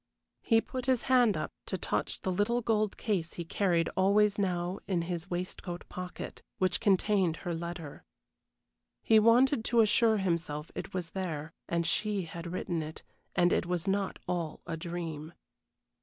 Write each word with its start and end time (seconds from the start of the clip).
He 0.41 0.61
put 0.61 0.87
his 0.87 1.03
hand 1.03 1.37
up 1.37 1.51
to 1.67 1.77
touch 1.77 2.21
the 2.21 2.31
little 2.31 2.61
gold 2.61 2.97
case 2.97 3.33
he 3.33 3.45
carried 3.45 3.87
always 3.89 4.39
now 4.39 4.79
in 4.87 5.03
his 5.03 5.29
waistcoat 5.29 5.87
pocket, 5.89 6.41
which 6.57 6.79
contained 6.79 7.37
her 7.45 7.53
letter. 7.53 8.03
He 9.03 9.19
wanted 9.19 9.63
to 9.65 9.79
assure 9.81 10.17
himself 10.17 10.71
it 10.73 10.91
was 10.95 11.11
there, 11.11 11.53
and 11.69 11.85
she 11.85 12.23
had 12.23 12.51
written 12.51 12.81
it 12.81 13.03
and 13.35 13.53
it 13.53 13.67
was 13.67 13.87
not 13.87 14.17
all 14.27 14.59
a 14.65 14.75
dream. 14.75 15.33